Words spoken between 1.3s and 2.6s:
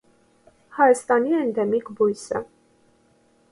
էնդեմիկ բույս է։